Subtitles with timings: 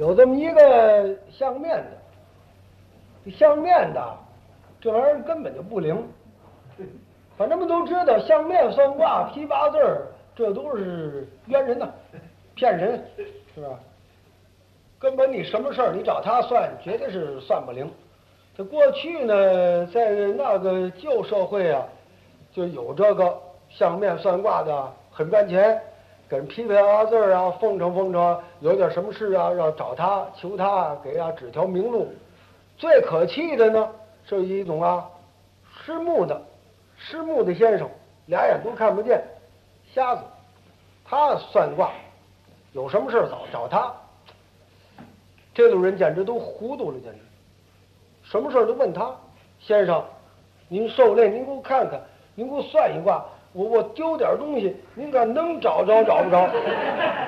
[0.00, 4.16] 有这么一个相面的，相面的
[4.80, 5.94] 这玩意儿根本就不灵。
[7.36, 11.86] 反正我们都知道，相面算卦、批八字儿，这都是冤人呐，
[12.54, 13.04] 骗人，
[13.54, 13.78] 是吧？
[14.98, 17.86] 根本你什么事儿你找他算，绝对是算不灵。
[18.56, 21.86] 这过去呢，在那个旧社会啊，
[22.54, 23.38] 就有这个
[23.68, 25.78] 相面算卦的很赚钱，
[26.30, 32.06] 给人批批八字儿啊，奉承奉承，有点什么事啊，要找他求他，给啊指条明路。
[32.78, 33.90] 最可气的呢，
[34.24, 35.10] 是一种啊，
[35.84, 36.40] 失目的。
[36.96, 37.90] 失目的先生，
[38.26, 39.24] 俩眼都看不见，
[39.92, 40.22] 瞎子，
[41.04, 41.90] 他算卦，
[42.74, 43.92] 有什么事找找他。
[45.52, 47.18] 这种人简直都糊涂了，简直，
[48.22, 49.12] 什么事都问他。
[49.58, 50.04] 先生，
[50.68, 52.00] 您受累，您给我看看，
[52.36, 53.24] 您给我算一卦。
[53.52, 56.48] 我我丢点东西，您看能找着找不着？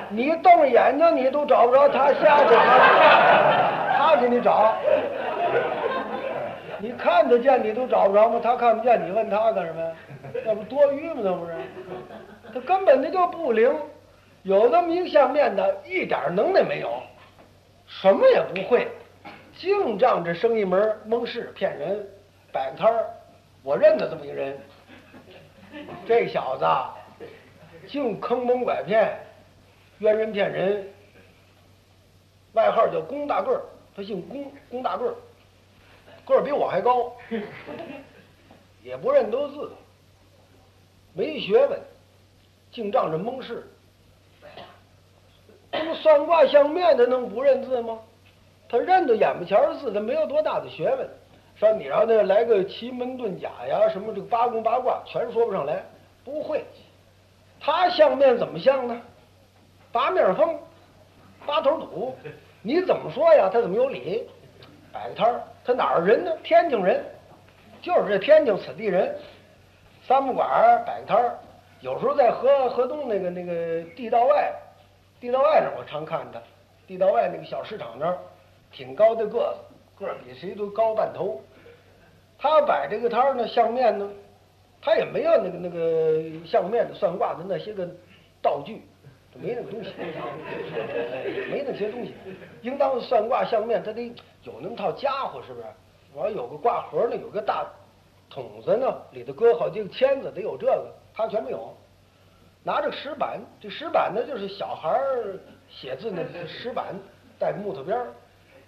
[0.09, 2.55] 你瞪着眼睛你都找不着，他瞎子，
[3.97, 4.73] 他给你找。
[6.79, 8.39] 你看得见，你都找不着吗？
[8.41, 9.91] 他看不见，你问他干什么呀？
[10.45, 11.21] 那不多余吗？
[11.23, 11.53] 那不是？
[12.53, 13.73] 他根本他就不灵。
[14.43, 16.89] 有那么一个相面的，一点能耐没有，
[17.87, 18.89] 什么也不会，
[19.55, 22.05] 净仗着生意门蒙事骗人，
[22.51, 23.05] 摆摊儿。
[23.63, 24.57] 我认得这么一个人，
[26.05, 26.65] 这小子
[27.87, 29.19] 净坑蒙拐骗，
[29.99, 30.87] 冤人骗人，
[32.53, 33.61] 外号叫龚大个儿，
[33.95, 35.15] 他姓龚，龚大个儿。
[36.25, 37.11] 个儿比我还高，
[38.81, 39.69] 也不认得字，
[41.13, 41.77] 没学问，
[42.71, 43.67] 净仗着蒙事。
[45.69, 47.99] 那么算卦相面，他能不认字吗？
[48.69, 51.09] 他认得眼巴前的字，他没有多大的学问。
[51.55, 55.83] 说你让他来个奇门遁甲呀，什么这个八宫八卦，全说不上来，
[56.25, 56.63] 不会。
[57.59, 59.01] 他相面怎么相呢？
[59.91, 60.57] 八面风，
[61.45, 62.15] 八头堵，
[62.61, 63.49] 你怎么说呀？
[63.53, 64.27] 他怎么有理？
[64.91, 65.41] 摆个摊儿。
[65.65, 66.31] 他哪儿人呢？
[66.43, 67.05] 天津人，
[67.81, 69.15] 就是这天津此地人。
[70.05, 71.37] 三不管摆个摊儿，
[71.79, 74.51] 有时候在河河东那个那个地道外，
[75.21, 76.41] 地道外那儿我常看他。
[76.85, 78.17] 地道外那个小市场那儿，
[78.73, 79.72] 挺高的个子，
[80.23, 81.41] 比谁都高半头。
[82.37, 84.09] 他摆这个摊儿呢，相面呢，
[84.81, 87.87] 他也没有那个那个相面的算卦的那些个
[88.41, 88.81] 道具。
[89.35, 89.89] 没那个东西，
[91.49, 92.13] 没那些东西，
[92.61, 95.65] 应当算卦相面，他得有那么套家伙，是不是？
[96.13, 97.65] 完了有个挂盒呢，有个大
[98.29, 101.75] 桶子呢，里头搁好几个签子，得有这个，他全没有。
[102.63, 105.01] 拿着石板，这石板呢就是小孩
[105.67, 106.93] 写字那石板，
[107.39, 108.13] 带木头边儿。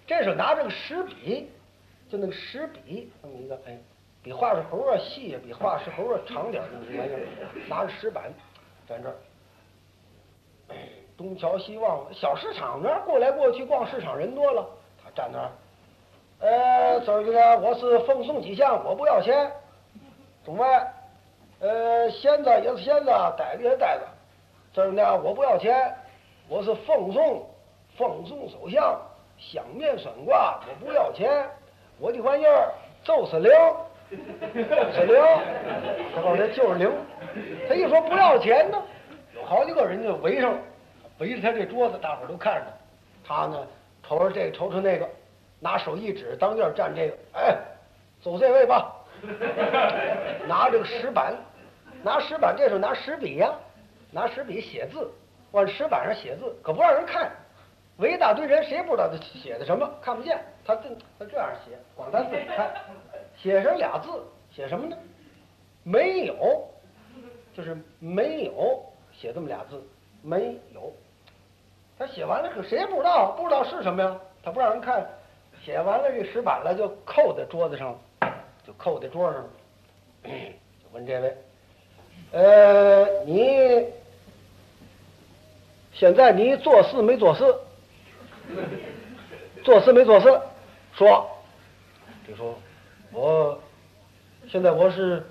[0.06, 1.50] 这是拿着个石笔，
[2.08, 3.76] 就那个石笔这么一个，哎，
[4.22, 7.26] 比画石猴啊细，比画石猴啊长点儿那玩意儿，
[7.68, 8.32] 拿着石板
[8.88, 9.16] 在这儿。
[11.16, 14.68] 东瞧西望，小市场那儿过来过去逛市场人多了，
[15.02, 15.50] 他站那儿。
[16.38, 19.50] 呃，这儿呢，我是奉送几项，我不要钱。
[20.44, 20.92] 中外，
[21.60, 24.06] 呃，闲着也是闲着，呆着也是呆着。
[24.72, 25.96] 这儿呢，我不要钱，
[26.48, 27.48] 我是奉送，
[27.96, 29.00] 奉送首相，
[29.38, 31.48] 相面算卦，我不要钱。
[31.98, 33.52] 我的玩意儿就是灵，
[34.10, 35.22] 是灵，
[36.14, 36.92] 他告诉他就是灵。
[37.68, 38.82] 他一说不要钱呢。
[39.34, 40.58] 有好几个人就围上了，
[41.18, 42.66] 围着他这桌子，大伙儿都看着
[43.26, 43.46] 他。
[43.46, 43.66] 他呢，
[44.06, 45.08] 瞅着这个，瞅瞅那个，
[45.60, 47.56] 拿手一指，当面站这个，哎，
[48.22, 48.92] 走这位吧。
[50.46, 51.34] 拿这个石板，
[52.02, 53.50] 拿石板，这时候拿石笔呀，
[54.10, 55.10] 拿石笔写字，
[55.52, 57.30] 往石板上写字，可不让人看。
[57.98, 59.88] 围一大堆人，谁不知道他写的什么？
[60.02, 60.38] 看不见。
[60.64, 62.70] 他这他这样写，光他自己看。
[63.36, 64.10] 写上俩字，
[64.54, 64.96] 写什么呢？
[65.82, 66.68] 没有，
[67.54, 68.82] 就是没有。
[69.12, 69.82] 写这么俩字，
[70.22, 70.92] 没有。
[71.98, 74.14] 他写完了，可谁也不知道，不知道是什么呀？
[74.42, 75.06] 他不让人看。
[75.64, 77.98] 写完了，这石板了就扣在桌子上，
[78.66, 79.42] 就扣在桌上。
[80.22, 80.30] 就
[80.92, 81.36] 问这位，
[82.32, 83.86] 呃，你
[85.92, 87.44] 现在你做事没做事？
[89.64, 90.40] 做事没做事？
[90.94, 91.28] 说，
[92.26, 92.54] 就说，
[93.12, 93.58] 我
[94.48, 95.24] 现在我是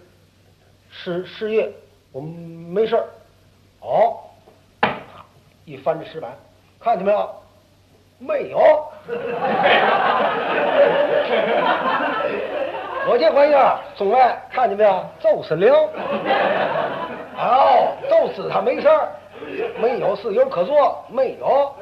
[0.91, 1.71] 失失业，
[2.11, 3.05] 我没事儿。
[3.81, 4.17] 哦，
[5.65, 6.31] 一翻这石板，
[6.79, 7.35] 看见没有？
[8.19, 8.57] 没有。
[13.07, 15.05] 我这玩意儿，中外看见没有？
[15.19, 15.71] 就是灵。
[17.37, 19.09] 哦，就是他没事儿，
[19.81, 21.75] 没有事有可做，没有。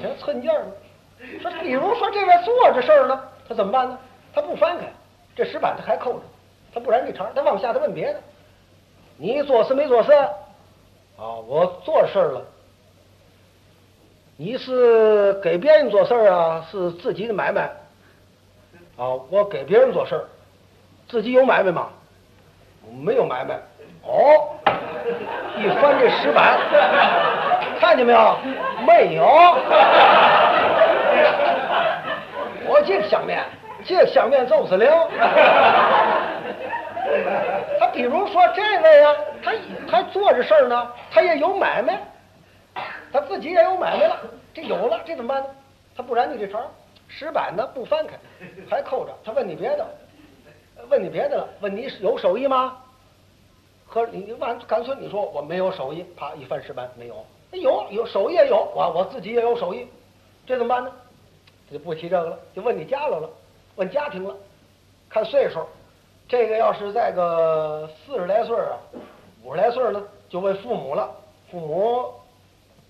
[0.00, 0.72] 你说寸劲儿吗？
[1.42, 3.98] 说，比如说这位做这事儿呢，他怎么办呢？
[4.32, 4.86] 他不翻开
[5.36, 6.20] 这石板，他还扣着，
[6.72, 8.20] 他不然这茬他往下，他问别的。
[9.18, 10.12] 你做事没做事？
[10.12, 12.42] 啊，我做事儿了。
[14.38, 17.70] 你是给别人做事儿啊，是自己的买卖？
[18.96, 20.24] 啊，我给别人做事儿，
[21.08, 21.90] 自己有买卖吗？
[22.90, 23.60] 没有买卖。
[24.02, 24.56] 哦，
[25.58, 26.58] 一翻这石板，
[27.90, 28.38] 看见没有？
[28.86, 29.24] 没有。
[32.64, 33.44] 我这个相面，
[33.84, 34.88] 这个相面就是灵。
[37.80, 39.52] 他比如说这位啊，他
[39.90, 42.00] 他做着事儿呢，他也有买卖，
[43.12, 44.16] 他自己也有买卖了，
[44.54, 45.48] 这有了，这怎么办呢？
[45.96, 46.60] 他不然你这茬
[47.08, 48.12] 石板呢不翻开，
[48.70, 49.10] 还扣着。
[49.24, 49.84] 他问你别的，
[50.88, 52.76] 问你别的了，问你有手艺吗？
[53.84, 57.26] 和你你完干脆你说我没有手艺，啪一翻石板没有，
[57.58, 59.86] 有有手艺也有，我我自己也有手艺，
[60.46, 60.92] 这怎么办呢？
[61.70, 63.30] 就不提这个了，就问你家了了，
[63.76, 64.34] 问家庭了，
[65.08, 65.60] 看岁数。
[66.28, 68.78] 这个要是在个四十来岁啊，
[69.42, 71.10] 五十来岁呢，就问父母了，
[71.50, 72.12] 父母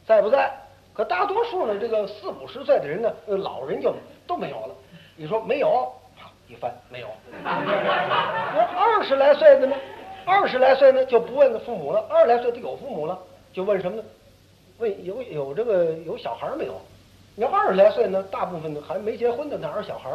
[0.06, 0.52] 在不在？
[0.92, 3.94] 可大多数呢，这个四五十岁的人呢，老人就
[4.26, 4.74] 都没有了。
[5.16, 5.90] 你说没有，
[6.48, 7.08] 一翻没有。
[7.42, 9.76] 那二十来岁的呢？
[10.26, 13.18] 二十来岁呢就不问父母了，二十来岁都有父母了，
[13.52, 14.02] 就问什么呢？
[14.80, 16.80] 问有有这个有小孩没有？
[17.36, 20.10] 你二十来岁呢，大部分还没结婚的哪有小孩？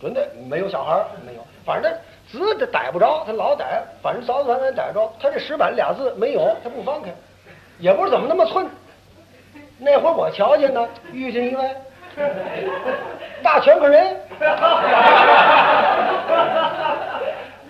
[0.00, 1.92] 准的没有小孩，没有，反正。
[2.30, 5.12] 字他逮不着，他老逮，反正早早晚晚逮着。
[5.20, 7.14] 他这石板俩字没有，他不翻开，
[7.78, 8.66] 也不知怎么那么寸。
[9.78, 11.70] 那会儿我瞧见呢，遇见一位
[13.42, 14.16] 大全科人，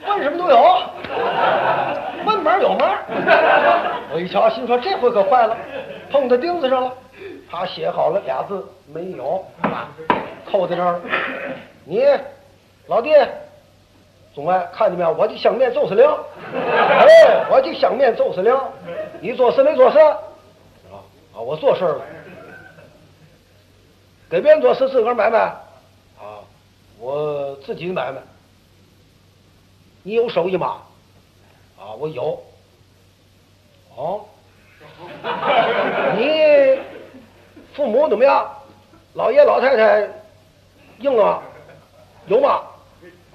[0.07, 0.83] 问什么都有，
[2.25, 2.89] 问门有门。
[4.13, 5.57] 我一瞧，心说这回可坏了，
[6.15, 6.95] 碰到钉子上了。
[7.51, 9.45] 他写好了俩字没有，
[10.49, 11.01] 扣在这儿。
[11.85, 12.05] 你
[12.87, 13.11] 老弟。
[14.33, 15.13] 总爱看见没有？
[15.13, 16.05] 我的相面就是灵，
[16.53, 18.57] 哎，我的相面就是灵。
[19.21, 19.99] 你做事没做事？
[19.99, 20.19] 啊，
[21.35, 22.01] 我做事了。
[24.29, 25.39] 给别人做事，自个儿买卖？
[26.19, 26.43] 啊，
[26.99, 28.21] 我自己买卖。
[30.03, 30.83] 你有手艺吗？
[31.79, 32.43] 啊，我有。
[33.95, 34.25] 哦，
[36.17, 36.79] 你
[37.75, 38.47] 父母怎么样？
[39.15, 40.09] 老爷老太太
[40.99, 41.43] 硬了吗？
[42.27, 42.63] 有吗？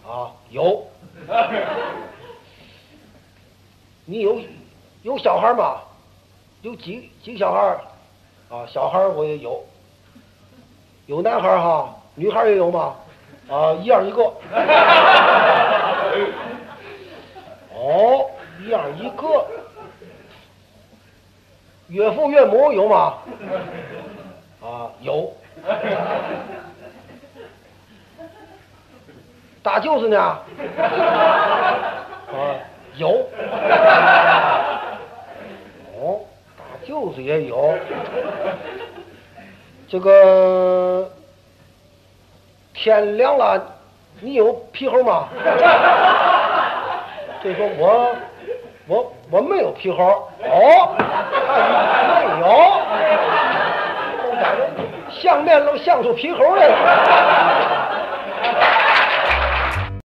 [0.06, 0.85] 啊，有。
[4.06, 4.39] 你有
[5.03, 5.81] 有小孩吗？
[6.61, 7.77] 有几几个小孩？
[8.50, 9.63] 啊，小孩我也有。
[11.05, 12.95] 有男孩哈，女孩也有吗？
[13.50, 14.23] 啊，一样一个。
[17.73, 18.29] 哦，
[18.62, 19.45] 一样一个。
[21.89, 23.13] 岳父岳母有吗？
[24.62, 25.33] 啊，有。
[29.63, 30.18] 大舅子呢？
[32.31, 32.56] 啊，
[32.95, 33.09] 有。
[36.00, 36.21] 哦，
[36.57, 37.77] 大舅子也有。
[39.88, 41.12] 这个
[42.74, 43.62] 天凉了，
[44.21, 45.27] 你有皮猴吗？
[47.41, 48.13] 这说我
[48.89, 50.03] 我我没有皮猴。
[50.03, 50.95] 哦，
[52.39, 52.47] 没有。
[55.12, 57.78] 相面都相出皮猴来了。